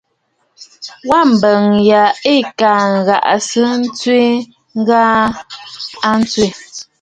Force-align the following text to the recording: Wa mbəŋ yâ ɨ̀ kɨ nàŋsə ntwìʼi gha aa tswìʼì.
Wa 1.09 1.19
mbəŋ 1.31 1.63
yâ 1.89 2.03
ɨ̀ 2.33 2.37
kɨ 2.59 2.71
nàŋsə 3.07 3.61
ntwìʼi 3.81 4.33
gha 4.87 5.03
aa 6.07 6.19
tswìʼì. 6.29 6.61